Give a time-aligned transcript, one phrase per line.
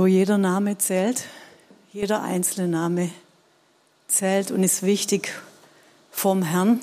[0.00, 1.24] So jeder Name zählt,
[1.92, 3.10] jeder einzelne Name
[4.08, 5.30] zählt und ist wichtig
[6.10, 6.80] vom Herrn.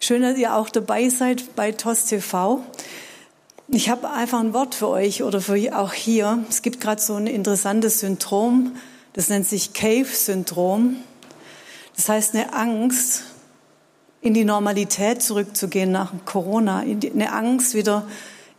[0.00, 2.64] Schön, dass ihr auch dabei seid bei TOS TV.
[3.68, 6.42] Ich habe einfach ein Wort für euch oder für auch hier.
[6.48, 8.76] Es gibt gerade so ein interessantes Syndrom,
[9.12, 10.96] das nennt sich Cave-Syndrom.
[11.96, 13.24] Das heißt eine Angst,
[14.22, 18.06] in die Normalität zurückzugehen nach Corona, eine Angst wieder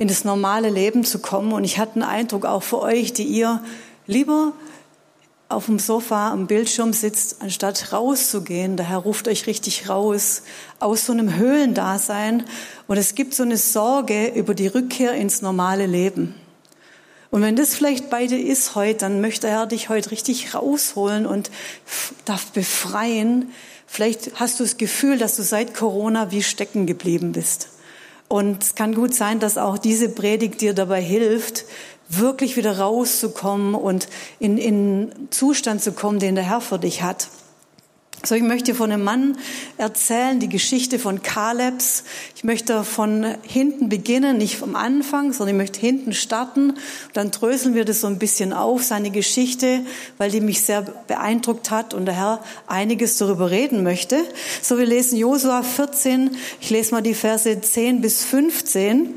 [0.01, 1.53] in das normale Leben zu kommen.
[1.53, 3.63] Und ich hatte einen Eindruck auch für euch, die ihr
[4.07, 4.53] lieber
[5.47, 8.77] auf dem Sofa am Bildschirm sitzt, anstatt rauszugehen.
[8.77, 10.41] Der Herr ruft euch richtig raus
[10.79, 12.45] aus so einem Höhlendasein.
[12.87, 16.33] Und es gibt so eine Sorge über die Rückkehr ins normale Leben.
[17.29, 20.55] Und wenn das vielleicht bei dir ist heute, dann möchte der Herr dich heute richtig
[20.55, 21.51] rausholen und
[22.25, 23.51] darf befreien.
[23.85, 27.67] Vielleicht hast du das Gefühl, dass du seit Corona wie stecken geblieben bist.
[28.31, 31.65] Und es kann gut sein, dass auch diese Predigt dir dabei hilft,
[32.07, 34.07] wirklich wieder rauszukommen und
[34.39, 37.27] in, in Zustand zu kommen, den der Herr für dich hat.
[38.23, 39.35] So, ich möchte von einem Mann
[39.77, 42.03] erzählen, die Geschichte von Kalebs.
[42.35, 46.75] Ich möchte von hinten beginnen, nicht vom Anfang, sondern ich möchte hinten starten.
[47.13, 49.79] Dann dröseln wir das so ein bisschen auf, seine Geschichte,
[50.19, 54.23] weil die mich sehr beeindruckt hat und der Herr einiges darüber reden möchte.
[54.61, 56.37] So, wir lesen Josua 14.
[56.61, 59.15] Ich lese mal die Verse 10 bis 15.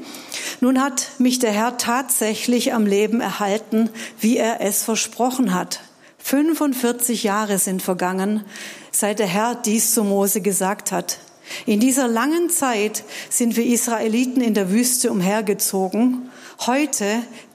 [0.63, 5.81] Nun hat mich der Herr tatsächlich am Leben erhalten, wie er es versprochen hat.
[6.27, 8.45] 45 Jahre sind vergangen,
[8.91, 11.19] seit der Herr dies zu Mose gesagt hat.
[11.67, 16.31] In dieser langen Zeit sind wir Israeliten in der Wüste umhergezogen.
[16.65, 17.05] Heute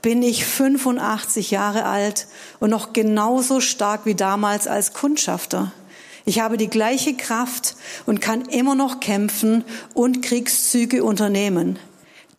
[0.03, 2.27] bin ich 85 Jahre alt
[2.59, 5.71] und noch genauso stark wie damals als Kundschafter.
[6.25, 9.63] Ich habe die gleiche Kraft und kann immer noch kämpfen
[9.95, 11.79] und Kriegszüge unternehmen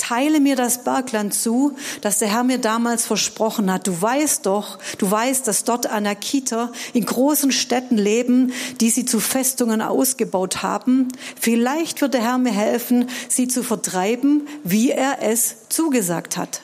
[0.01, 3.87] teile mir das Bergland zu, das der Herr mir damals versprochen hat.
[3.87, 9.21] Du weißt doch, du weißt, dass dort Anakiter in großen Städten leben, die sie zu
[9.21, 11.09] Festungen ausgebaut haben.
[11.38, 16.62] Vielleicht wird der Herr mir helfen, sie zu vertreiben, wie er es zugesagt hat.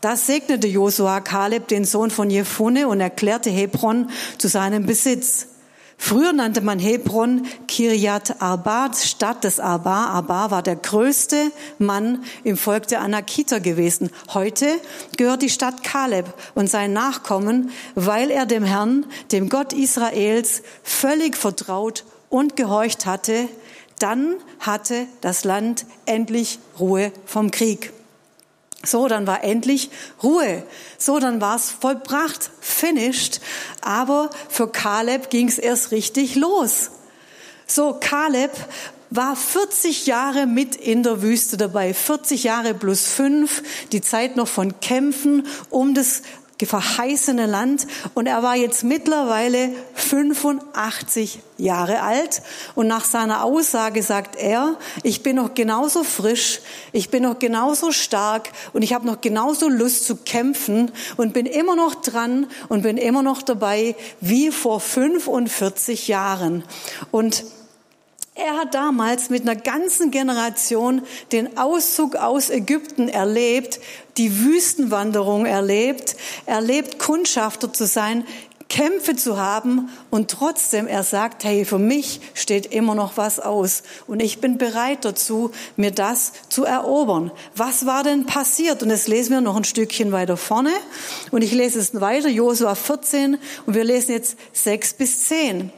[0.00, 5.48] Da segnete Josua Kaleb, den Sohn von Jephune, und erklärte Hebron zu seinem Besitz.
[6.00, 10.06] Früher nannte man Hebron Kirjat Arba, Stadt des Arba.
[10.06, 14.10] Arba war der größte Mann im Volk der Anakiter gewesen.
[14.32, 14.66] Heute
[15.16, 21.36] gehört die Stadt Kaleb und sein Nachkommen, weil er dem Herrn, dem Gott Israels, völlig
[21.36, 23.48] vertraut und gehorcht hatte.
[23.98, 27.92] Dann hatte das Land endlich Ruhe vom Krieg.
[28.90, 29.90] So, dann war endlich
[30.22, 30.62] Ruhe.
[30.98, 33.40] So, dann war es vollbracht, finished.
[33.80, 36.90] Aber für Kaleb ging es erst richtig los.
[37.66, 38.52] So, Kaleb
[39.10, 43.62] war 40 Jahre mit in der Wüste dabei, 40 Jahre plus fünf,
[43.92, 46.22] die Zeit noch von Kämpfen um das
[46.66, 52.42] verheißene Land und er war jetzt mittlerweile 85 Jahre alt
[52.74, 56.60] und nach seiner Aussage sagt er, ich bin noch genauso frisch,
[56.92, 61.46] ich bin noch genauso stark und ich habe noch genauso Lust zu kämpfen und bin
[61.46, 66.64] immer noch dran und bin immer noch dabei wie vor 45 Jahren.
[67.10, 67.44] Und
[68.38, 73.80] er hat damals mit einer ganzen Generation den Auszug aus Ägypten erlebt,
[74.16, 76.16] die Wüstenwanderung erlebt,
[76.46, 78.24] erlebt, Kundschafter zu sein,
[78.68, 83.82] Kämpfe zu haben und trotzdem er sagt, hey, für mich steht immer noch was aus
[84.06, 87.30] und ich bin bereit dazu, mir das zu erobern.
[87.56, 88.82] Was war denn passiert?
[88.82, 90.72] Und das lesen wir noch ein Stückchen weiter vorne
[91.30, 95.72] und ich lese es weiter, Josua 14 und wir lesen jetzt 6 bis 10.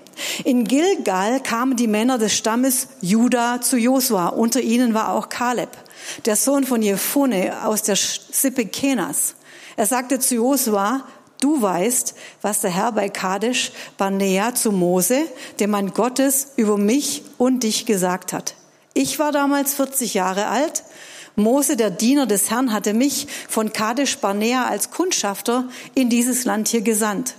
[0.44, 4.28] In Gilgal kamen die Männer des Stammes Juda zu Josua.
[4.28, 5.70] Unter ihnen war auch Kaleb,
[6.24, 9.34] der Sohn von Jephune aus der Sippe Kenas.
[9.76, 11.06] Er sagte zu Josua,
[11.40, 15.22] du weißt, was der Herr bei Kadesh Barnea zu Mose,
[15.58, 18.54] dem Mann Gottes, über mich und dich gesagt hat.
[18.94, 20.82] Ich war damals 40 Jahre alt.
[21.36, 26.68] Mose, der Diener des Herrn, hatte mich von Kadesh Barnea als Kundschafter in dieses Land
[26.68, 27.34] hier gesandt.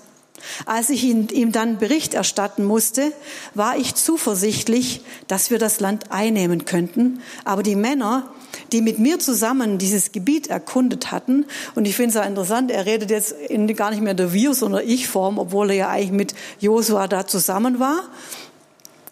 [0.65, 3.11] Als ich ihm dann Bericht erstatten musste,
[3.53, 7.21] war ich zuversichtlich, dass wir das Land einnehmen könnten.
[7.45, 8.31] Aber die Männer,
[8.71, 11.45] die mit mir zusammen dieses Gebiet erkundet hatten,
[11.75, 14.53] und ich finde es ja interessant, er redet jetzt in gar nicht mehr der Wir,
[14.53, 18.03] sondern Ich-Form, obwohl er ja eigentlich mit Josua da zusammen war,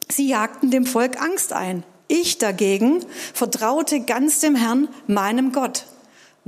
[0.09, 1.83] sie jagten dem Volk Angst ein.
[2.07, 5.85] Ich dagegen vertraute ganz dem Herrn, meinem Gott.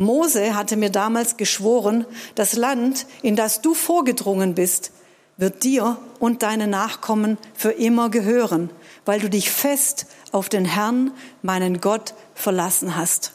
[0.01, 2.05] Mose hatte mir damals geschworen,
[2.35, 4.91] das Land, in das du vorgedrungen bist,
[5.37, 8.69] wird dir und deine Nachkommen für immer gehören,
[9.05, 11.11] weil du dich fest auf den Herrn,
[11.41, 13.33] meinen Gott, verlassen hast.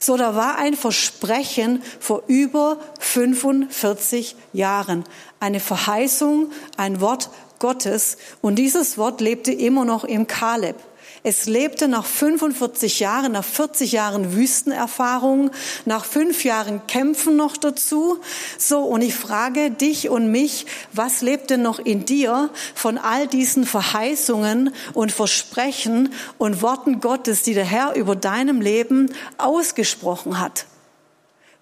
[0.00, 5.04] So, da war ein Versprechen vor über 45 Jahren.
[5.40, 8.16] Eine Verheißung, ein Wort Gottes.
[8.40, 10.76] Und dieses Wort lebte immer noch im Kaleb.
[11.22, 15.50] Es lebte nach 45 Jahren, nach 40 Jahren Wüstenerfahrung,
[15.84, 18.18] nach fünf Jahren Kämpfen noch dazu.
[18.56, 23.26] So, und ich frage dich und mich, was lebt denn noch in dir von all
[23.26, 30.66] diesen Verheißungen und Versprechen und Worten Gottes, die der Herr über deinem Leben ausgesprochen hat?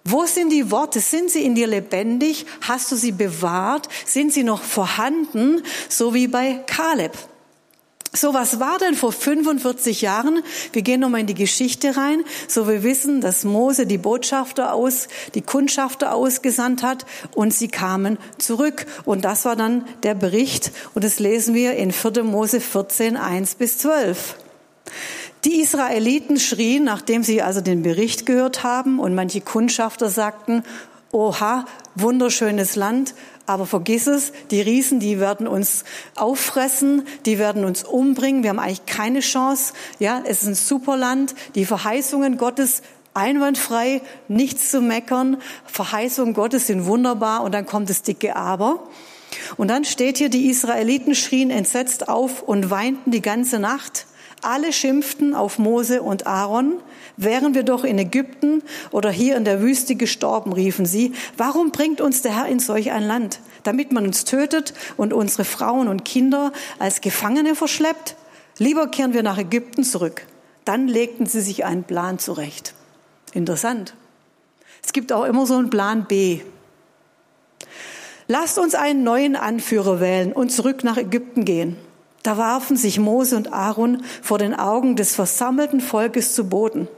[0.09, 1.01] Wo sind die Worte?
[1.01, 2.45] Sind sie in dir lebendig?
[2.61, 3.89] Hast du sie bewahrt?
[4.05, 5.61] Sind sie noch vorhanden?
[5.89, 7.11] So wie bei Kaleb.
[8.13, 10.41] So, was war denn vor 45 Jahren?
[10.71, 12.23] Wir gehen nochmal in die Geschichte rein.
[12.47, 17.05] So, wir wissen, dass Mose die Botschafter aus, die Kundschafter ausgesandt hat
[17.35, 18.85] und sie kamen zurück.
[19.05, 20.71] Und das war dann der Bericht.
[20.93, 22.23] Und das lesen wir in 4.
[22.23, 24.35] Mose 14, 1 bis 12.
[25.43, 30.63] Die Israeliten schrien, nachdem sie also den Bericht gehört haben und manche Kundschafter sagten,
[31.11, 31.65] oha,
[31.95, 33.13] wunderschönes Land,
[33.47, 35.85] aber vergiss es, die Riesen, die werden uns
[36.15, 38.43] auffressen, die werden uns umbringen.
[38.43, 39.73] Wir haben eigentlich keine Chance.
[39.99, 41.33] Ja, es ist ein super Land.
[41.55, 42.81] Die Verheißungen Gottes
[43.13, 45.37] einwandfrei, nichts zu meckern.
[45.65, 48.83] Verheißungen Gottes sind wunderbar und dann kommt das dicke Aber.
[49.55, 54.05] Und dann steht hier, die Israeliten schrien entsetzt auf und weinten die ganze Nacht.
[54.41, 56.79] Alle schimpften auf Mose und Aaron.
[57.17, 58.61] Wären wir doch in Ägypten
[58.91, 61.13] oder hier in der Wüste gestorben, riefen sie.
[61.35, 63.39] Warum bringt uns der Herr in solch ein Land?
[63.63, 68.15] Damit man uns tötet und unsere Frauen und Kinder als Gefangene verschleppt?
[68.59, 70.25] Lieber kehren wir nach Ägypten zurück.
[70.65, 72.73] Dann legten sie sich einen Plan zurecht.
[73.33, 73.95] Interessant.
[74.83, 76.41] Es gibt auch immer so einen Plan B.
[78.27, 81.77] Lasst uns einen neuen Anführer wählen und zurück nach Ägypten gehen.
[82.27, 86.89] Da warfen sich Mose und Aaron vor den Augen des versammelten Volkes zu Boden.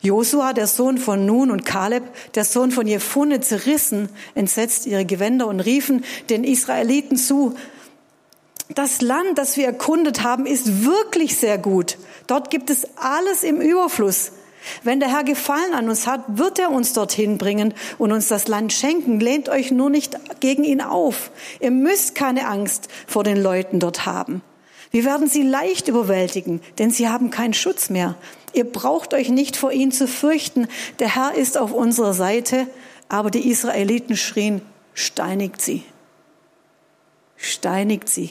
[0.00, 2.04] Josua, der Sohn von Nun und Kaleb,
[2.36, 7.54] der Sohn von Jepfunne, zerrissen entsetzt ihre Gewänder und riefen den Israeliten zu,
[8.74, 11.98] das Land, das wir erkundet haben, ist wirklich sehr gut.
[12.26, 14.32] Dort gibt es alles im Überfluss.
[14.84, 18.48] Wenn der Herr Gefallen an uns hat, wird er uns dorthin bringen und uns das
[18.48, 19.20] Land schenken.
[19.20, 21.30] Lehnt euch nur nicht gegen ihn auf.
[21.60, 24.40] Ihr müsst keine Angst vor den Leuten dort haben.
[24.92, 28.14] Wir werden sie leicht überwältigen, denn sie haben keinen Schutz mehr.
[28.52, 30.68] Ihr braucht euch nicht vor ihnen zu fürchten.
[30.98, 32.66] Der Herr ist auf unserer Seite.
[33.08, 34.62] Aber die Israeliten schrien,
[34.94, 35.82] steinigt sie.
[37.36, 38.30] Steinigt sie.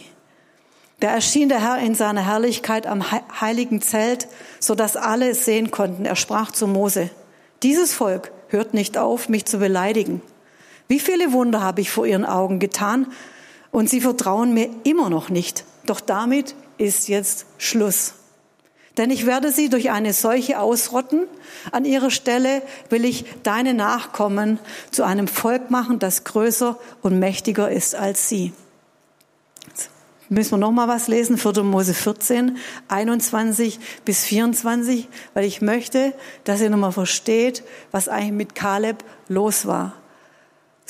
[1.00, 4.28] Da erschien der Herr in seiner Herrlichkeit am heiligen Zelt,
[4.60, 6.06] so dass alle es sehen konnten.
[6.06, 7.10] Er sprach zu Mose,
[7.64, 10.22] dieses Volk hört nicht auf, mich zu beleidigen.
[10.88, 13.08] Wie viele Wunder habe ich vor ihren Augen getan
[13.72, 15.64] und sie vertrauen mir immer noch nicht.
[15.86, 18.14] Doch damit ist jetzt Schluss.
[18.98, 21.28] Denn ich werde sie durch eine Seuche ausrotten.
[21.72, 24.60] An ihrer Stelle will ich deine Nachkommen
[24.92, 28.54] zu einem Volk machen, das größer und mächtiger ist als sie.
[30.28, 31.64] Müssen wir noch mal was lesen, 4.
[31.64, 32.58] Mose 14,
[32.88, 36.14] 21 bis 24, weil ich möchte,
[36.46, 39.94] dass ihr noch mal versteht, was eigentlich mit Kaleb los war.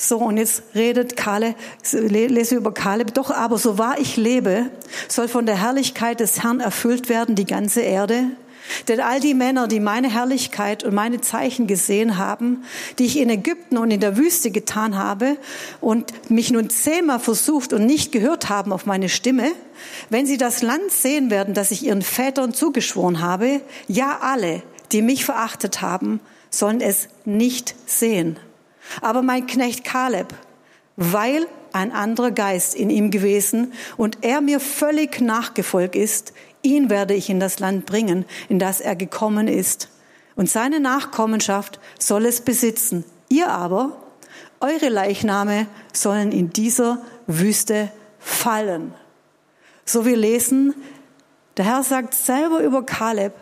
[0.04, 1.54] So, und jetzt redet Kaleb,
[1.92, 3.14] lese über Kaleb.
[3.14, 4.66] Doch aber, so wahr ich lebe,
[5.06, 8.24] soll von der Herrlichkeit des Herrn erfüllt werden die ganze Erde.
[8.88, 12.64] Denn all die Männer, die meine Herrlichkeit und meine Zeichen gesehen haben,
[12.98, 15.36] die ich in Ägypten und in der Wüste getan habe
[15.80, 19.52] und mich nun zehnmal versucht und nicht gehört haben auf meine Stimme,
[20.10, 25.02] wenn sie das Land sehen werden, das ich ihren Vätern zugeschworen habe, ja alle, die
[25.02, 26.18] mich verachtet haben,
[26.50, 28.36] sollen es nicht sehen.
[29.00, 30.34] Aber mein Knecht Kaleb,
[30.96, 36.32] weil ein anderer Geist in ihm gewesen und er mir völlig nachgefolgt ist,
[36.62, 39.88] ihn werde ich in das Land bringen, in das er gekommen ist.
[40.36, 43.04] Und seine Nachkommenschaft soll es besitzen.
[43.28, 43.96] Ihr aber,
[44.60, 48.94] eure Leichname sollen in dieser Wüste fallen.
[49.84, 50.74] So wir lesen,
[51.56, 53.32] der Herr sagt selber über Kaleb,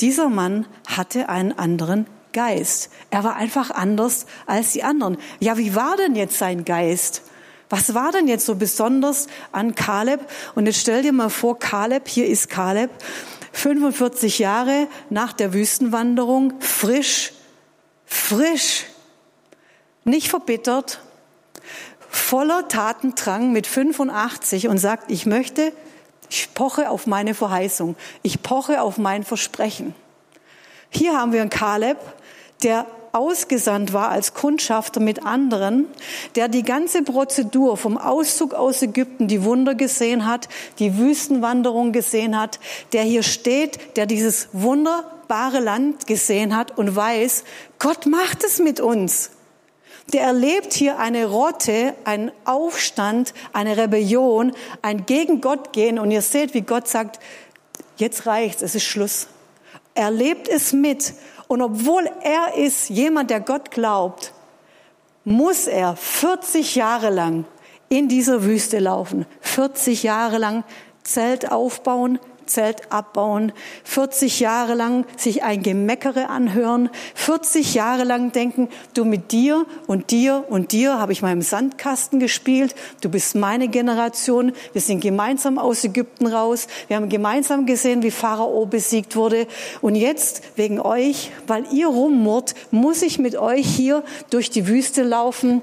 [0.00, 2.06] dieser Mann hatte einen anderen
[2.38, 2.90] Geist.
[3.10, 5.16] Er war einfach anders als die anderen.
[5.40, 7.22] Ja, wie war denn jetzt sein Geist?
[7.68, 10.20] Was war denn jetzt so besonders an Kaleb?
[10.54, 12.90] Und jetzt stell dir mal vor, Kaleb, hier ist Kaleb,
[13.50, 17.32] 45 Jahre nach der Wüstenwanderung, frisch,
[18.06, 18.84] frisch,
[20.04, 21.00] nicht verbittert,
[22.08, 25.72] voller Tatendrang mit 85 und sagt, ich möchte,
[26.30, 29.92] ich poche auf meine Verheißung, ich poche auf mein Versprechen.
[30.90, 31.98] Hier haben wir einen Kaleb,
[32.62, 35.86] der ausgesandt war als Kundschafter mit anderen,
[36.34, 40.48] der die ganze Prozedur vom Auszug aus Ägypten, die Wunder gesehen hat,
[40.78, 42.60] die Wüstenwanderung gesehen hat,
[42.92, 47.44] der hier steht, der dieses Wunder fruchtbare Land gesehen hat und weiß,
[47.78, 49.30] Gott macht es mit uns.
[50.12, 56.22] Der erlebt hier eine Rotte, einen Aufstand, eine Rebellion, ein gegen Gott gehen und ihr
[56.22, 57.20] seht, wie Gott sagt,
[57.98, 59.26] jetzt reicht's, es ist Schluss.
[59.94, 61.12] Er lebt es mit
[61.48, 64.32] und obwohl er ist jemand, der Gott glaubt,
[65.24, 67.44] muss er 40 Jahre lang
[67.88, 69.26] in dieser Wüste laufen.
[69.40, 70.64] 40 Jahre lang
[71.02, 73.52] Zelt aufbauen, Zelt abbauen,
[73.84, 80.10] 40 Jahre lang sich ein Gemeckere anhören, 40 Jahre lang denken, du mit dir und
[80.10, 85.00] dir und dir habe ich mal im Sandkasten gespielt, du bist meine Generation, wir sind
[85.00, 89.46] gemeinsam aus Ägypten raus, wir haben gemeinsam gesehen, wie Pharao besiegt wurde.
[89.80, 95.02] Und jetzt wegen euch, weil ihr rummurrt, muss ich mit euch hier durch die Wüste
[95.02, 95.62] laufen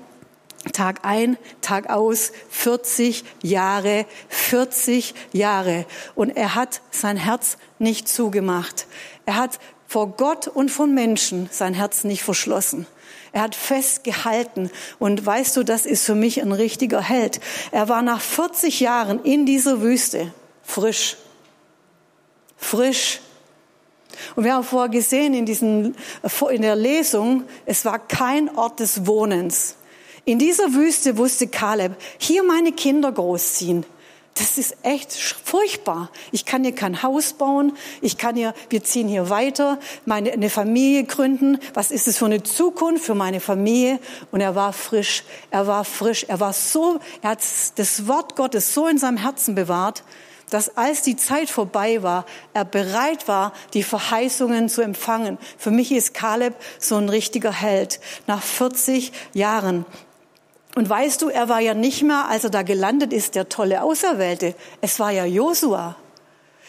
[0.74, 5.86] Tag ein, Tag aus, 40 Jahre, 40 Jahre.
[6.16, 8.88] Und er hat sein Herz nicht zugemacht.
[9.26, 12.88] Er hat vor Gott und von Menschen sein Herz nicht verschlossen.
[13.32, 14.72] Er hat festgehalten.
[14.98, 17.40] Und weißt du, das ist für mich ein richtiger Held.
[17.72, 20.32] Er war nach 40 Jahren in dieser Wüste
[20.64, 21.18] frisch.
[22.58, 23.20] Frisch.
[24.36, 25.96] Und wir haben vorher gesehen in, diesen,
[26.50, 29.76] in der Lesung, es war kein Ort des Wohnens.
[30.26, 33.86] In dieser Wüste wusste Kaleb, hier meine Kinder großziehen.
[34.34, 36.10] Das ist echt furchtbar.
[36.32, 37.78] Ich kann hier kein Haus bauen.
[38.02, 41.60] Ich kann hier, wir ziehen hier weiter, meine, eine Familie gründen.
[41.74, 44.00] Was ist es für eine Zukunft für meine Familie?
[44.32, 45.24] Und er war frisch.
[45.52, 46.26] Er war frisch.
[46.28, 47.40] Er war so, er hat
[47.76, 50.04] das Wort Gottes so in seinem Herzen bewahrt,
[50.50, 55.38] dass als die Zeit vorbei war, er bereit war, die Verheißungen zu empfangen.
[55.58, 58.02] Für mich ist Kaleb so ein richtiger Held.
[58.28, 59.86] Nach 40 Jahren
[60.76, 63.82] und weißt du, er war ja nicht mehr, als er da gelandet ist, der tolle
[63.82, 64.54] Auserwählte.
[64.82, 65.96] Es war ja Josua.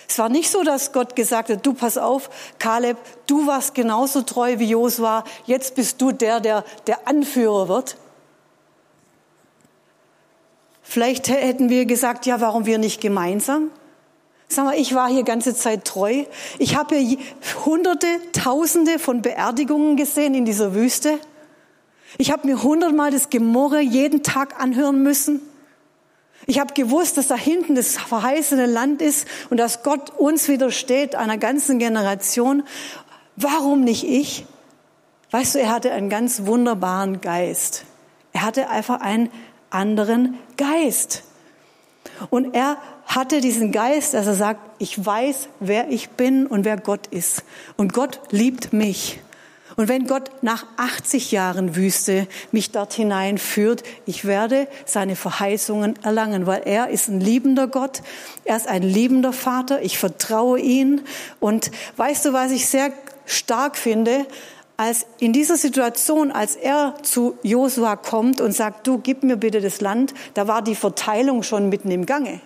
[0.09, 2.97] Es war nicht so, dass Gott gesagt hat, du pass auf, Kaleb,
[3.27, 7.97] du warst genauso treu wie Josua, jetzt bist du der, der der Anführer wird.
[10.83, 13.71] Vielleicht hätten wir gesagt, ja, warum wir nicht gemeinsam?
[14.49, 16.25] Sag mal, ich war hier ganze Zeit treu.
[16.61, 17.19] Ich habe hier
[17.65, 21.19] hunderte, tausende von Beerdigungen gesehen in dieser Wüste.
[22.19, 25.41] Ich habe mir hundertmal das Gemurre jeden Tag anhören müssen.
[26.47, 31.17] Ich habe gewusst, dass da hinten das verheißene Land ist und dass Gott uns widersteht,
[31.17, 32.63] einer ganzen Generation.
[33.35, 34.47] Warum nicht ich?
[35.33, 37.85] Weißt du, er hatte einen ganz wunderbaren Geist.
[38.33, 39.31] Er hatte einfach einen
[39.71, 41.25] anderen Geist.
[42.31, 46.77] Und er hatte diesen Geist, dass er sagt, ich weiß, wer ich bin und wer
[46.77, 47.43] Gott ist.
[47.77, 49.21] Und Gott liebt mich.
[49.76, 56.47] Und wenn Gott nach 80 Jahren Wüste mich dort hineinführt, ich werde seine Verheißungen erlangen,
[56.47, 58.02] weil er ist ein liebender Gott,
[58.45, 61.02] er ist ein liebender Vater, ich vertraue ihn.
[61.40, 62.90] Und weißt du, was ich sehr
[63.26, 64.26] stark finde?
[64.78, 69.61] Als in dieser Situation, als er zu Josua kommt und sagt, du gib mir bitte
[69.61, 72.40] das Land, da war die Verteilung schon mitten im Gange.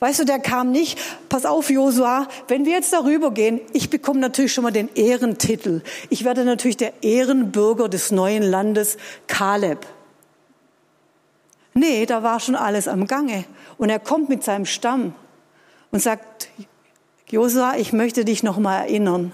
[0.00, 4.20] Weißt du, der kam nicht, pass auf, Josua, wenn wir jetzt darüber gehen, ich bekomme
[4.20, 5.82] natürlich schon mal den Ehrentitel.
[6.08, 9.84] Ich werde natürlich der Ehrenbürger des neuen Landes Kaleb.
[11.74, 13.44] Nee, da war schon alles am Gange.
[13.76, 15.14] Und er kommt mit seinem Stamm
[15.90, 16.48] und sagt,
[17.28, 19.32] Josua, ich möchte dich noch mal erinnern.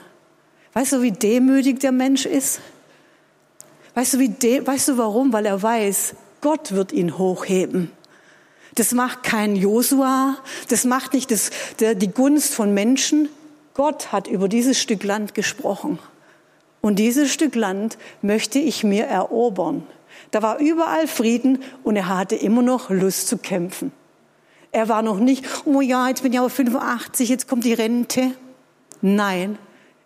[0.73, 2.61] Weißt du, wie demütig der Mensch ist?
[3.95, 5.33] Weißt du, wie weißt du warum?
[5.33, 7.93] Weil er weiß, Gott wird ihn hochheben.
[8.75, 10.37] Das macht kein Josua,
[10.69, 13.29] das macht nicht das, der, die Gunst von Menschen.
[13.75, 15.99] Gott hat über dieses Stück Land gesprochen.
[16.81, 19.87] Und dieses Stück Land möchte ich mir erobern.
[20.31, 23.93] Da war überall Frieden und er hatte immer noch Lust zu kämpfen.
[24.73, 28.33] Er war noch nicht, oh ja, jetzt bin ich aber 85, jetzt kommt die Rente.
[29.01, 29.57] Nein,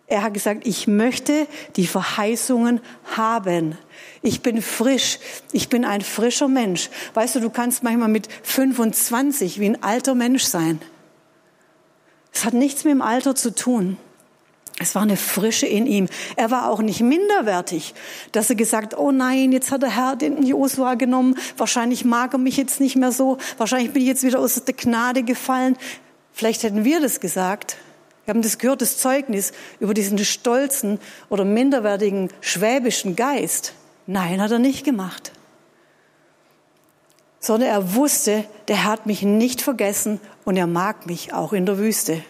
[0.09, 1.47] er hat gesagt, ich möchte
[1.77, 2.81] die Verheißungen
[3.17, 3.77] haben.
[4.23, 5.19] Ich bin frisch.
[5.53, 6.89] Ich bin ein frischer Mensch.
[7.13, 10.81] Weißt du, du kannst manchmal mit 25 wie ein alter Mensch sein.
[12.33, 13.99] Es hat nichts mit dem Alter zu tun.
[14.81, 16.09] Es war eine Frische in ihm.
[16.37, 17.95] Er war auch nicht minderwertig,
[18.33, 21.37] dass er gesagt, oh nein, jetzt hat der Herr den Josua genommen.
[21.57, 23.39] Wahrscheinlich mag er mich jetzt nicht mehr so.
[23.59, 25.77] Wahrscheinlich bin ich jetzt wieder aus der Gnade gefallen.
[26.33, 27.77] Vielleicht hätten wir das gesagt.
[28.29, 33.73] Wir haben das gehört, das Zeugnis über diesen stolzen oder minderwertigen schwäbischen Geist.
[34.07, 35.33] Nein, hat er nicht gemacht.
[37.41, 41.65] Sondern er wusste, der Herr hat mich nicht vergessen und er mag mich auch in
[41.65, 42.23] der Wüste.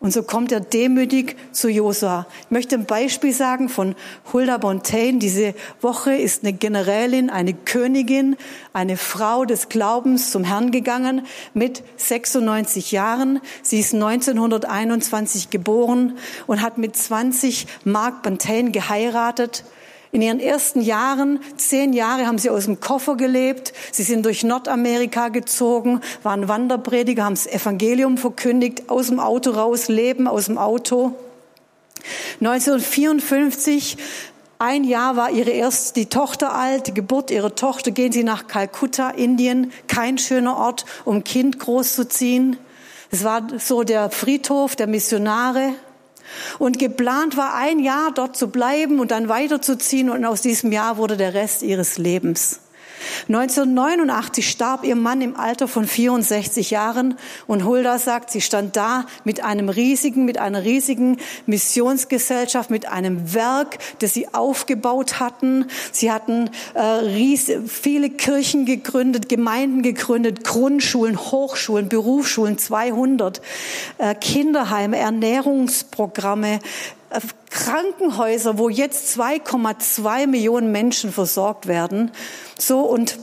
[0.00, 2.26] Und so kommt er demütig zu Josua.
[2.46, 3.94] Ich möchte ein Beispiel sagen von
[4.32, 5.18] Hulda Bontaine.
[5.18, 8.36] Diese Woche ist eine Generälin, eine Königin,
[8.72, 13.40] eine Frau des Glaubens zum Herrn gegangen mit 96 Jahren.
[13.62, 16.16] Sie ist 1921 geboren
[16.46, 19.64] und hat mit 20 Mark Bontaine geheiratet.
[20.12, 23.72] In ihren ersten Jahren, zehn Jahre, haben sie aus dem Koffer gelebt.
[23.92, 29.88] Sie sind durch Nordamerika gezogen, waren Wanderprediger, haben das Evangelium verkündigt, aus dem Auto raus,
[29.88, 31.14] leben aus dem Auto.
[32.40, 33.98] 1954
[34.58, 38.46] ein Jahr war ihre erste, die Tochter alt, die Geburt ihrer Tochter, gehen sie nach
[38.46, 39.72] Kalkutta, Indien.
[39.88, 42.58] Kein schöner Ort, um Kind großzuziehen.
[43.10, 45.72] Es war so der Friedhof der Missionare.
[46.58, 50.96] Und geplant war ein Jahr dort zu bleiben und dann weiterzuziehen und aus diesem Jahr
[50.96, 52.60] wurde der Rest ihres Lebens.
[53.28, 57.16] 1989 starb ihr Mann im Alter von 64 Jahren
[57.46, 63.34] und Hulda sagt, sie stand da mit einem riesigen, mit einer riesigen Missionsgesellschaft, mit einem
[63.34, 65.66] Werk, das sie aufgebaut hatten.
[65.92, 73.40] Sie hatten äh, ries, viele Kirchen gegründet, Gemeinden gegründet, Grundschulen, Hochschulen, Berufsschulen, 200
[73.98, 76.60] äh, Kinderheime, Ernährungsprogramme, äh,
[77.50, 82.12] Krankenhäuser, wo jetzt 2,2 Millionen Menschen versorgt werden.
[82.58, 83.18] So und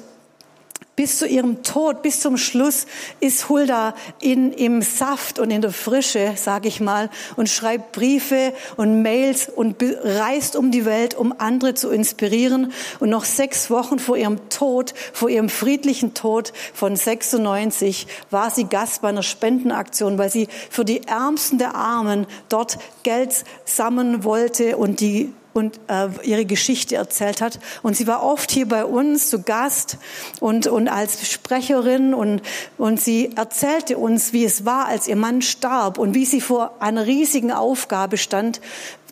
[0.98, 2.88] bis zu ihrem Tod, bis zum Schluss
[3.20, 8.52] ist Hulda in, im Saft und in der Frische, sage ich mal, und schreibt Briefe
[8.78, 12.74] und Mails und reist um die Welt, um andere zu inspirieren.
[13.00, 18.64] Und noch sechs Wochen vor ihrem Tod, vor ihrem friedlichen Tod von 96, war sie
[18.64, 24.78] Gast bei einer Spendenaktion, weil sie für die Ärmsten der Armen dort Geld sammeln wollte
[24.78, 27.60] und die und äh, ihre Geschichte erzählt hat.
[27.84, 29.98] Und sie war oft hier bei uns zu Gast
[30.40, 32.42] und, und als Sprecherin und,
[32.78, 36.76] und sie erzählte uns, wie es war, als ihr Mann starb und wie sie vor
[36.80, 38.62] einer riesigen Aufgabe stand,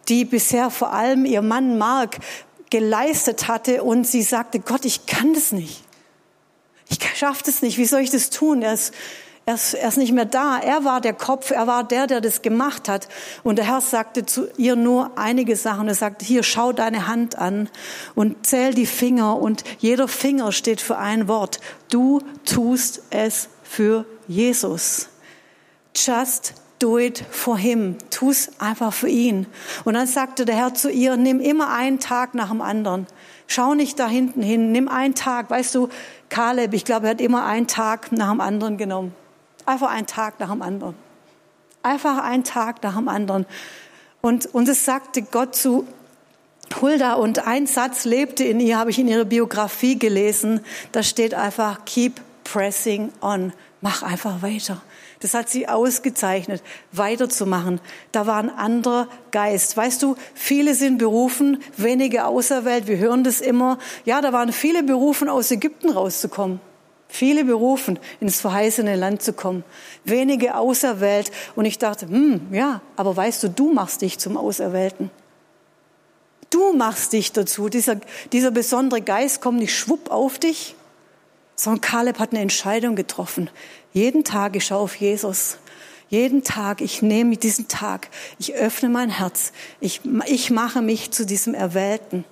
[0.07, 2.17] die bisher vor allem ihr Mann Mark
[2.69, 3.83] geleistet hatte.
[3.83, 5.83] Und sie sagte, Gott, ich kann das nicht.
[6.89, 7.77] Ich schaffe das nicht.
[7.77, 8.61] Wie soll ich das tun?
[8.61, 8.93] Er ist
[9.47, 10.57] er ist, er ist nicht mehr da.
[10.57, 13.07] Er war der Kopf, er war der, der das gemacht hat.
[13.43, 15.87] Und der Herr sagte zu ihr nur einige Sachen.
[15.87, 17.69] Er sagte, hier, schau deine Hand an
[18.15, 19.37] und zähl die Finger.
[19.37, 21.59] Und jeder Finger steht für ein Wort.
[21.91, 25.09] Du tust es für Jesus.
[25.95, 27.97] Just do it for him.
[28.09, 29.45] Tu's einfach für ihn.
[29.83, 33.05] Und dann sagte der Herr zu ihr, nimm immer einen Tag nach dem anderen.
[33.45, 35.51] Schau nicht da hinten hin, nimm einen Tag.
[35.51, 35.89] Weißt du,
[36.29, 39.13] Kaleb, ich glaube, er hat immer einen Tag nach dem anderen genommen.
[39.65, 40.95] Einfach ein Tag nach dem anderen.
[41.83, 43.45] Einfach ein Tag nach dem anderen.
[44.21, 45.87] Und, und es sagte Gott zu
[46.81, 50.61] Hulda und ein Satz lebte in ihr, habe ich in ihrer Biografie gelesen.
[50.91, 53.53] Da steht einfach, keep pressing on.
[53.81, 54.81] Mach einfach weiter.
[55.19, 57.79] Das hat sie ausgezeichnet, weiterzumachen.
[58.11, 59.77] Da war ein anderer Geist.
[59.77, 62.87] Weißt du, viele sind berufen, wenige auserwählt.
[62.87, 63.77] Wir hören das immer.
[64.05, 66.59] Ja, da waren viele berufen, aus Ägypten rauszukommen.
[67.07, 69.63] Viele berufen, ins verheißene Land zu kommen.
[70.03, 71.31] Wenige auserwählt.
[71.55, 75.11] Und ich dachte, hm, ja, aber weißt du, du machst dich zum Auserwählten.
[76.49, 77.69] Du machst dich dazu.
[77.69, 77.97] Dieser,
[78.31, 80.75] dieser besondere Geist kommt nicht schwupp auf dich,
[81.55, 83.49] sondern Kaleb hat eine Entscheidung getroffen.
[83.93, 85.57] Jeden Tag, ich schaue auf Jesus.
[86.09, 91.25] Jeden Tag, ich nehme diesen Tag, ich öffne mein Herz, ich, ich mache mich zu
[91.25, 92.25] diesem Erwählten.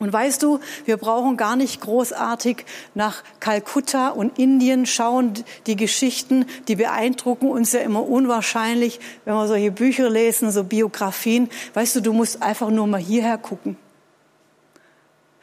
[0.00, 5.34] Und weißt du, wir brauchen gar nicht großartig nach Kalkutta und Indien schauen.
[5.66, 11.48] Die Geschichten, die beeindrucken uns ja immer unwahrscheinlich, wenn wir solche Bücher lesen, so Biografien.
[11.74, 13.76] Weißt du, du musst einfach nur mal hierher gucken.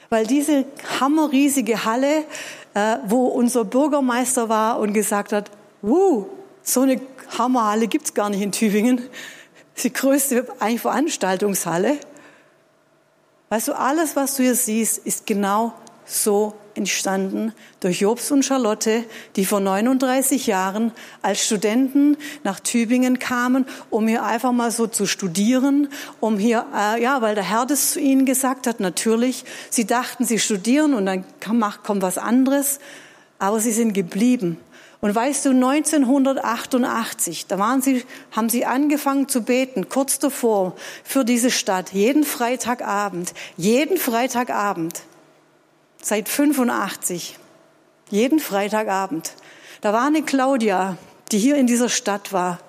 [0.09, 0.65] Weil diese
[0.99, 2.25] hammerriesige Halle,
[2.73, 5.49] äh, wo unser Bürgermeister war und gesagt hat,
[5.81, 6.27] Wuh,
[6.61, 7.01] so eine
[7.37, 9.01] Hammerhalle gibt's gar nicht in Tübingen.
[9.81, 11.97] Die größte eigentlich Veranstaltungshalle.
[13.51, 15.73] Weißt du, alles, was du hier siehst, ist genau
[16.05, 19.03] so entstanden durch Jobs und Charlotte,
[19.35, 25.05] die vor 39 Jahren als Studenten nach Tübingen kamen, um hier einfach mal so zu
[25.05, 25.89] studieren,
[26.21, 29.43] um hier, äh, ja, weil der Herr das zu ihnen gesagt hat, natürlich.
[29.69, 32.79] Sie dachten, sie studieren und dann kommt was anderes,
[33.37, 34.59] aber sie sind geblieben.
[35.01, 41.25] Und weißt du, 1988, da waren sie, haben sie angefangen zu beten, kurz davor, für
[41.25, 45.01] diese Stadt, jeden Freitagabend, jeden Freitagabend,
[46.03, 47.39] seit 85,
[48.11, 49.33] jeden Freitagabend.
[49.81, 50.97] Da war eine Claudia,
[51.31, 52.59] die hier in dieser Stadt war.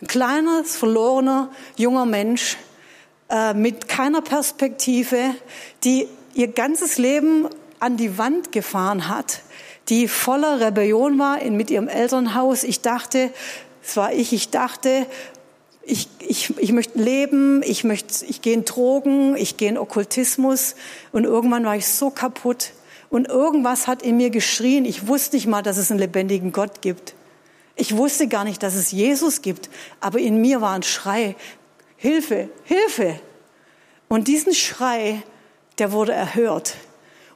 [0.00, 2.56] Ein kleiner, verlorener, junger Mensch,
[3.28, 5.34] äh, mit keiner Perspektive,
[5.84, 7.46] die ihr ganzes Leben
[7.78, 9.42] an die Wand gefahren hat,
[9.88, 12.64] die voller Rebellion war in, mit ihrem Elternhaus.
[12.64, 13.30] Ich dachte,
[13.82, 15.06] es war ich, ich dachte,
[15.82, 20.74] ich, ich, ich möchte leben, ich möchte, ich gehe in Drogen, ich gehe in Okkultismus
[21.12, 22.72] und irgendwann war ich so kaputt
[23.10, 24.84] und irgendwas hat in mir geschrien.
[24.86, 27.14] Ich wusste nicht mal, dass es einen lebendigen Gott gibt.
[27.76, 29.68] Ich wusste gar nicht, dass es Jesus gibt,
[30.00, 31.36] aber in mir war ein Schrei,
[31.96, 33.20] Hilfe, Hilfe.
[34.08, 35.22] Und diesen Schrei,
[35.78, 36.76] der wurde erhört.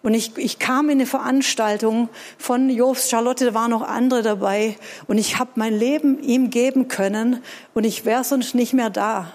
[0.02, 2.08] Und ich, ich kam in eine Veranstaltung
[2.38, 4.76] von Jobs Charlotte, da waren noch andere dabei.
[5.06, 7.42] Und ich habe mein Leben ihm geben können
[7.74, 9.32] und ich wäre sonst nicht mehr da.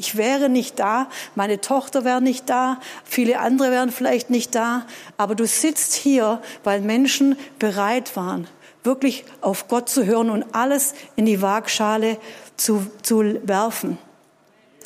[0.00, 4.86] Ich wäre nicht da, meine Tochter wäre nicht da, viele andere wären vielleicht nicht da,
[5.16, 8.46] aber du sitzt hier, weil Menschen bereit waren,
[8.84, 12.16] wirklich auf Gott zu hören und alles in die Waagschale
[12.56, 13.98] zu, zu werfen.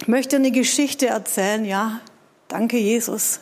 [0.01, 2.01] Ich möchte eine Geschichte erzählen, ja.
[2.49, 3.41] Danke, Jesus.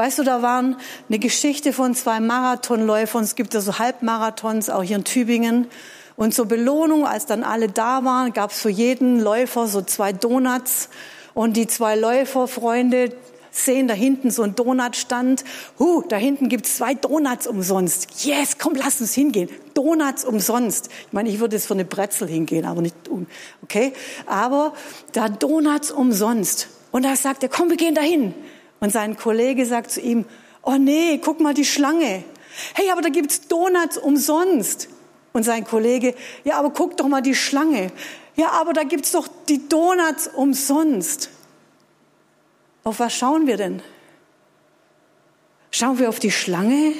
[0.00, 0.76] Weißt du, da waren
[1.10, 3.22] eine Geschichte von zwei Marathonläufern.
[3.22, 5.66] Es gibt ja so Halbmarathons, auch hier in Tübingen.
[6.16, 10.14] Und zur Belohnung, als dann alle da waren, gab es für jeden Läufer so zwei
[10.14, 10.88] Donuts.
[11.34, 13.12] Und die zwei Läuferfreunde
[13.50, 15.44] sehen da hinten so ein Donutstand.
[15.78, 18.24] Huh, da hinten gibt's zwei Donuts umsonst.
[18.24, 19.50] Yes, komm, lass uns hingehen.
[19.74, 20.88] Donuts umsonst.
[21.08, 22.96] Ich meine, ich würde jetzt für eine Brezel hingehen, aber nicht,
[23.62, 23.92] okay?
[24.24, 24.72] Aber
[25.12, 26.68] da Donuts umsonst.
[26.90, 28.34] Und da sagt er, komm, wir gehen dahin.
[28.80, 30.24] Und sein Kollege sagt zu ihm,
[30.62, 32.24] oh nee, guck mal die Schlange.
[32.74, 34.88] Hey, aber da gibt's Donuts umsonst.
[35.32, 36.14] Und sein Kollege,
[36.44, 37.92] ja, aber guck doch mal die Schlange.
[38.34, 41.30] Ja, aber da gibt's doch die Donuts umsonst.
[42.82, 43.82] Auf was schauen wir denn?
[45.70, 46.94] Schauen wir auf die Schlange?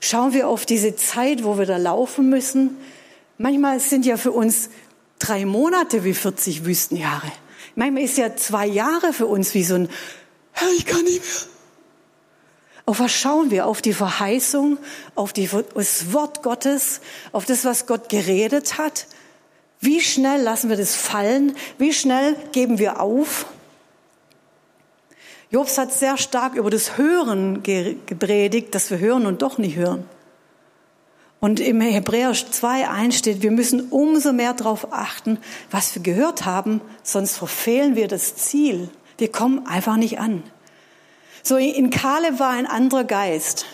[0.00, 2.76] Schauen wir auf diese Zeit, wo wir da laufen müssen?
[3.38, 4.70] Manchmal sind ja für uns
[5.18, 7.30] drei Monate wie 40 Wüstenjahre.
[7.74, 9.88] Manchmal ist ja zwei Jahre für uns wie so ein
[10.58, 11.52] Herr, ich kann nicht mehr.
[12.86, 13.66] Auf was schauen wir?
[13.66, 14.78] Auf die Verheißung,
[15.14, 17.00] auf die, das Wort Gottes,
[17.32, 19.06] auf das, was Gott geredet hat?
[19.80, 21.54] Wie schnell lassen wir das fallen?
[21.78, 23.46] Wie schnell geben wir auf?
[25.50, 30.08] Jobs hat sehr stark über das Hören gepredigt, dass wir hören und doch nicht hören.
[31.38, 35.38] Und im Hebräer 2 einsteht, wir müssen umso mehr darauf achten,
[35.70, 38.88] was wir gehört haben, sonst verfehlen wir das Ziel.
[39.18, 40.42] Wir kommen einfach nicht an.
[41.42, 43.66] So, in Kaleb war ein anderer Geist.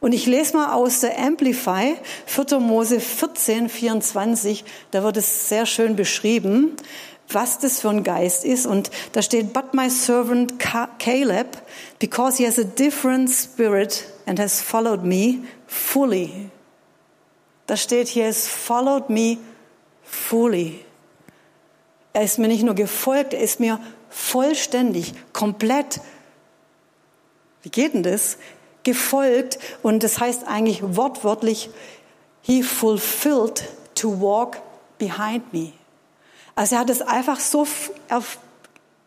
[0.00, 2.60] Und ich lese mal aus der Amplify, 4.
[2.60, 6.76] Mose 14, 24, da wird es sehr schön beschrieben,
[7.28, 8.66] was das für ein Geist ist.
[8.66, 11.46] Und da steht, but my servant Caleb,
[11.98, 16.50] because he has a different spirit and has followed me fully.
[17.66, 19.38] Da steht, he has followed me
[20.04, 20.84] fully.
[22.12, 26.00] Er ist mir nicht nur gefolgt, er ist mir vollständig, komplett,
[27.62, 28.38] wie geht denn das?
[28.82, 31.70] Gefolgt und das heißt eigentlich wortwörtlich,
[32.42, 33.64] he fulfilled
[33.94, 34.58] to walk
[34.98, 35.72] behind me.
[36.54, 37.66] Also er hat es einfach so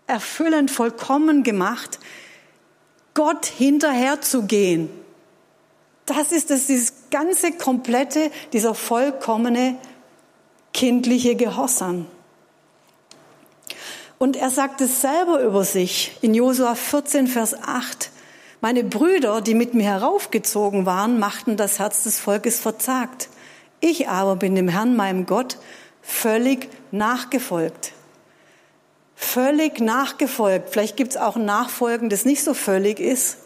[0.05, 1.99] erfüllend, vollkommen gemacht,
[3.13, 4.89] Gott hinterher zu gehen.
[6.05, 9.77] Das ist das, dieses ganze komplette, dieser vollkommene
[10.73, 12.07] kindliche Gehorsam.
[14.19, 18.11] Und er sagt es selber über sich in Josua 14, Vers 8.
[18.59, 23.29] Meine Brüder, die mit mir heraufgezogen waren, machten das Herz des Volkes verzagt.
[23.79, 25.57] Ich aber bin dem Herrn, meinem Gott,
[26.01, 27.93] völlig nachgefolgt.
[29.15, 30.69] Völlig nachgefolgt.
[30.69, 33.37] Vielleicht gibt es auch ein Nachfolgen, das nicht so völlig ist.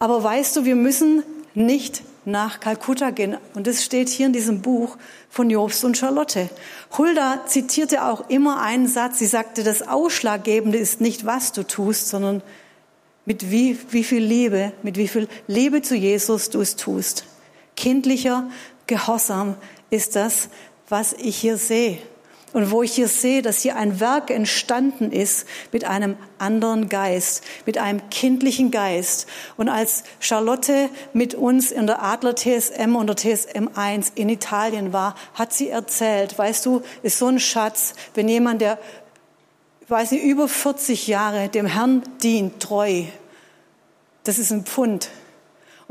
[0.00, 1.22] Aber weißt du, wir müssen
[1.54, 3.36] nicht nach Kalkutta gehen.
[3.54, 4.96] Und das steht hier in diesem Buch
[5.28, 6.48] von Jobst und Charlotte.
[6.96, 9.18] Hulda zitierte auch immer einen Satz.
[9.18, 12.42] Sie sagte, das Ausschlaggebende ist nicht, was du tust, sondern
[13.24, 17.24] mit wie, wie viel Liebe, mit wie viel Liebe zu Jesus du es tust.
[17.76, 18.48] Kindlicher
[18.86, 19.56] Gehorsam
[19.90, 20.48] ist das,
[20.88, 21.98] was ich hier sehe.
[22.52, 27.44] Und wo ich hier sehe, dass hier ein Werk entstanden ist mit einem anderen Geist,
[27.64, 29.26] mit einem kindlichen Geist.
[29.56, 34.92] Und als Charlotte mit uns in der Adler TSM und der TSM 1 in Italien
[34.92, 38.78] war, hat sie erzählt, weißt du, ist so ein Schatz, wenn jemand, der,
[39.88, 43.04] weiß nicht, über 40 Jahre dem Herrn dient, treu,
[44.24, 45.08] das ist ein Pfund.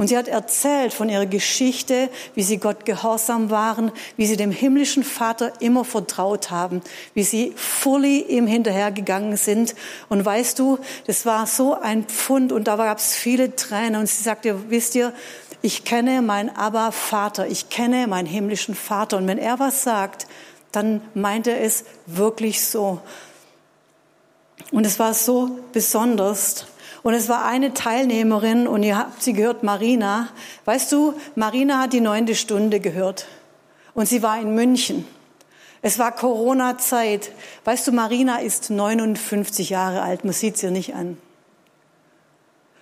[0.01, 4.49] Und sie hat erzählt von ihrer Geschichte, wie sie Gott gehorsam waren, wie sie dem
[4.49, 6.81] himmlischen Vater immer vertraut haben,
[7.13, 9.75] wie sie fully ihm hinterhergegangen sind.
[10.09, 14.01] Und weißt du, das war so ein Pfund und da gab es viele Tränen.
[14.01, 15.13] Und sie sagte, wisst ihr,
[15.61, 19.17] ich kenne mein Abba Vater, ich kenne meinen himmlischen Vater.
[19.17, 20.25] Und wenn er was sagt,
[20.71, 23.01] dann meint er es wirklich so.
[24.71, 26.65] Und es war so besonders.
[27.03, 30.29] Und es war eine Teilnehmerin, und ihr habt sie gehört, Marina.
[30.65, 33.27] Weißt du, Marina hat die neunte Stunde gehört.
[33.93, 35.05] Und sie war in München.
[35.81, 37.31] Es war Corona-Zeit.
[37.65, 41.17] Weißt du, Marina ist 59 Jahre alt, man sieht sie nicht an.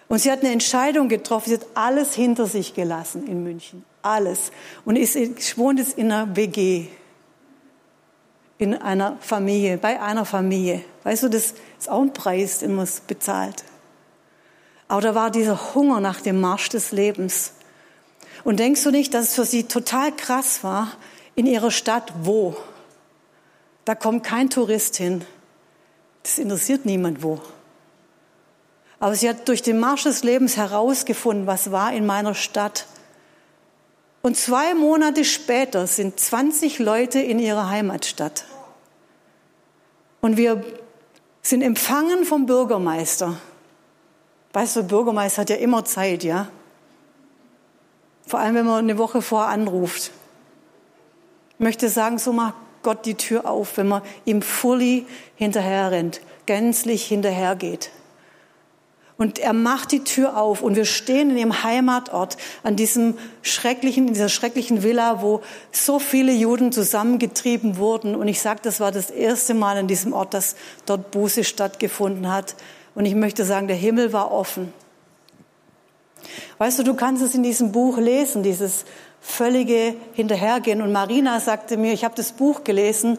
[0.09, 3.85] Und sie hat eine Entscheidung getroffen, sie hat alles hinter sich gelassen in München.
[4.01, 4.51] Alles.
[4.83, 5.15] Und ist,
[5.57, 6.87] wohnt jetzt in einer WG.
[8.57, 10.83] In einer Familie, bei einer Familie.
[11.03, 13.63] Weißt du, das ist auch ein Preis, den man bezahlt.
[14.89, 17.53] Aber da war dieser Hunger nach dem Marsch des Lebens.
[18.43, 20.91] Und denkst du nicht, dass es für sie total krass war,
[21.35, 22.57] in ihrer Stadt wo?
[23.85, 25.23] Da kommt kein Tourist hin.
[26.23, 27.39] Das interessiert niemand wo.
[28.99, 32.87] Aber sie hat durch den Marsch des Lebens herausgefunden, was war in meiner Stadt.
[34.21, 38.43] Und zwei Monate später sind 20 Leute in ihrer Heimatstadt.
[40.19, 40.63] Und wir
[41.41, 43.37] sind empfangen vom Bürgermeister.
[44.53, 46.47] Weißt du, Bürgermeister hat ja immer Zeit, ja?
[48.25, 50.11] Vor allem, wenn man eine Woche vorher anruft.
[51.53, 56.21] Ich möchte sagen, so macht Gott die Tür auf, wenn man ihm fully hinterher rennt,
[56.45, 57.91] gänzlich hinterhergeht.
[59.17, 64.07] Und er macht die Tür auf und wir stehen in ihrem Heimatort, an diesem schrecklichen,
[64.07, 65.41] in dieser schrecklichen Villa, wo
[65.73, 68.15] so viele Juden zusammengetrieben wurden.
[68.15, 72.31] Und ich sage, das war das erste Mal an diesem Ort, dass dort Buße stattgefunden
[72.31, 72.55] hat.
[72.99, 74.73] Und ich möchte sagen, der Himmel war offen.
[76.57, 78.83] Weißt du, du kannst es in diesem Buch lesen, dieses
[79.21, 80.81] völlige Hinterhergehen.
[80.81, 83.17] Und Marina sagte mir, ich habe das Buch gelesen,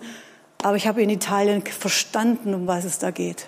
[0.62, 3.46] aber ich habe in Italien verstanden, um was es da geht.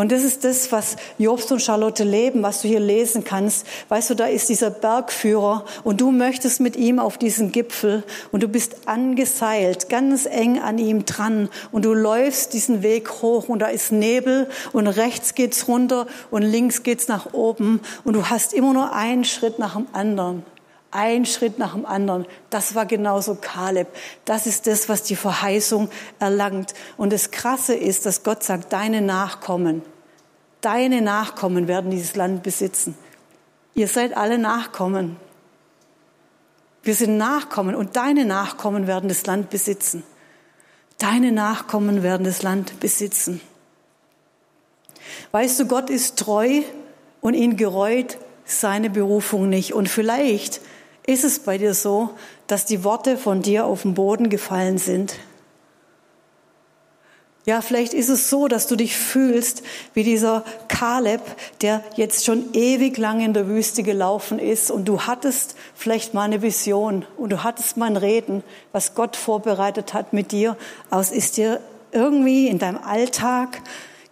[0.00, 3.66] Und das ist das, was Jobst und Charlotte leben, was du hier lesen kannst.
[3.90, 8.42] Weißt du, da ist dieser Bergführer und du möchtest mit ihm auf diesen Gipfel und
[8.42, 13.58] du bist angeseilt, ganz eng an ihm dran und du läufst diesen Weg hoch und
[13.58, 18.54] da ist Nebel und rechts geht's runter und links geht's nach oben und du hast
[18.54, 20.46] immer nur einen Schritt nach dem anderen.
[20.92, 22.26] Ein Schritt nach dem anderen.
[22.48, 23.86] Das war genauso Kaleb.
[24.24, 26.74] Das ist das, was die Verheißung erlangt.
[26.96, 29.82] Und das Krasse ist, dass Gott sagt, deine Nachkommen,
[30.60, 32.96] deine Nachkommen werden dieses Land besitzen.
[33.74, 35.16] Ihr seid alle Nachkommen.
[36.82, 40.02] Wir sind Nachkommen und deine Nachkommen werden das Land besitzen.
[40.98, 43.40] Deine Nachkommen werden das Land besitzen.
[45.32, 46.62] Weißt du, Gott ist treu
[47.20, 49.72] und ihn gereut seine Berufung nicht.
[49.72, 50.60] Und vielleicht
[51.06, 52.10] ist es bei dir so,
[52.46, 55.16] dass die Worte von dir auf den Boden gefallen sind?
[57.46, 59.62] Ja, vielleicht ist es so, dass du dich fühlst
[59.94, 61.22] wie dieser Kaleb,
[61.62, 66.24] der jetzt schon ewig lang in der Wüste gelaufen ist und du hattest vielleicht mal
[66.24, 70.56] eine Vision und du hattest mal ein Reden, was Gott vorbereitet hat mit dir,
[70.90, 71.60] aus ist dir
[71.92, 73.62] irgendwie in deinem Alltag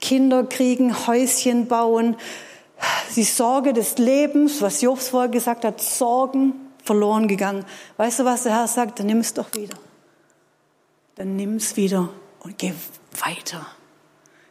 [0.00, 2.16] Kinder kriegen, Häuschen bauen,
[3.14, 7.66] die Sorge des Lebens, was Jobs vorher gesagt hat, Sorgen, verloren gegangen.
[7.98, 9.00] Weißt du, was der Herr sagt?
[9.00, 9.76] Dann nimm es doch wieder.
[11.16, 12.08] Dann nimm es wieder
[12.48, 12.72] und geh
[13.20, 13.66] weiter.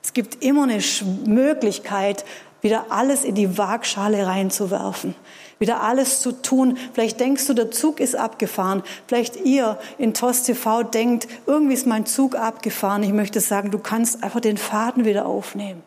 [0.04, 0.80] Es gibt immer eine
[1.26, 2.24] Möglichkeit,
[2.62, 5.16] wieder alles in die Waagschale reinzuwerfen,
[5.60, 6.78] wieder alles zu tun.
[6.94, 8.84] Vielleicht denkst du, der Zug ist abgefahren.
[9.08, 13.04] Vielleicht ihr in TOS TV denkt, irgendwie ist mein Zug abgefahren.
[13.04, 15.84] Ich möchte sagen, du kannst einfach den Faden wieder aufnehmen.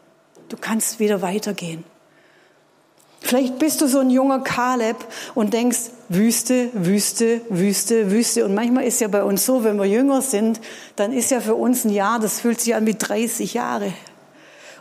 [0.48, 1.84] Du kannst wieder weitergehen.
[3.20, 4.96] Vielleicht bist du so ein junger Kaleb
[5.34, 8.44] und denkst, Wüste, Wüste, Wüste, Wüste.
[8.44, 10.60] Und manchmal ist ja bei uns so, wenn wir jünger sind,
[10.96, 13.92] dann ist ja für uns ein Jahr, das fühlt sich an wie 30 Jahre.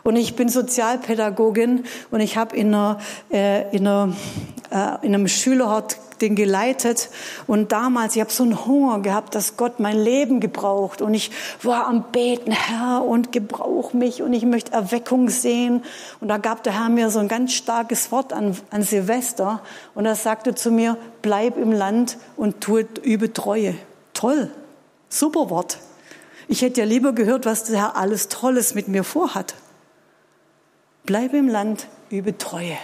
[0.02, 2.98] Und ich bin Sozialpädagogin und ich habe in, einer,
[3.30, 4.16] äh, in, einer,
[4.70, 7.10] äh, in einem Schülerhort den geleitet.
[7.46, 11.02] Und damals, ich habe so einen Hunger gehabt, dass Gott mein Leben gebraucht.
[11.02, 11.30] Und ich
[11.62, 15.82] war am Beten, Herr, und gebrauch mich und ich möchte Erweckung sehen.
[16.20, 19.62] Und da gab der Herr mir so ein ganz starkes Wort an, an Silvester.
[19.94, 23.74] Und er sagte zu mir, bleib im Land und tue, übe Treue.
[24.14, 24.50] Toll,
[25.08, 25.78] super Wort.
[26.48, 29.54] Ich hätte ja lieber gehört, was der Herr alles Tolles mit mir vorhat.
[31.04, 32.76] Bleib im Land, übe Treue.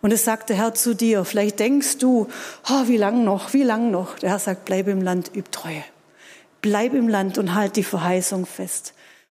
[0.00, 1.24] Und es sagt der Herr zu dir.
[1.24, 2.28] Vielleicht denkst du,
[2.68, 4.18] oh, wie lang noch, wie lang noch?
[4.18, 5.84] Der Herr sagt, bleib im Land, üb Treue.
[6.62, 8.94] Bleib im Land und halt die Verheißung fest.